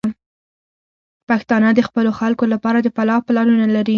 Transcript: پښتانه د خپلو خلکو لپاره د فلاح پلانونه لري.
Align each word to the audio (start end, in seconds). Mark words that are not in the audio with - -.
پښتانه 1.29 1.69
د 1.73 1.79
خپلو 1.87 2.11
خلکو 2.19 2.45
لپاره 2.53 2.77
د 2.81 2.87
فلاح 2.95 3.19
پلانونه 3.27 3.67
لري. 3.75 3.89